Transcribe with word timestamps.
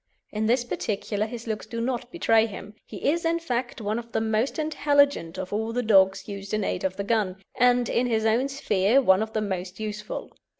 In 0.31 0.47
this 0.47 0.63
particular 0.63 1.27
his 1.27 1.45
looks 1.45 1.67
do 1.67 1.79
not 1.79 2.11
bewray 2.11 2.47
him; 2.47 2.73
he 2.87 3.07
is, 3.11 3.23
in 3.23 3.37
fact, 3.37 3.79
one 3.79 3.99
of 3.99 4.13
the 4.13 4.19
most 4.19 4.57
intelligent 4.57 5.37
of 5.37 5.53
all 5.53 5.71
the 5.73 5.83
dogs 5.83 6.27
used 6.27 6.55
in 6.55 6.63
aid 6.63 6.83
of 6.83 6.95
the 6.97 7.03
gun, 7.03 7.35
and 7.53 7.87
in 7.87 8.07
his 8.07 8.25
own 8.25 8.47
sphere 8.49 8.99
one 8.99 9.21
of 9.21 9.33
the 9.33 9.41
most 9.41 9.79
useful. 9.79 10.31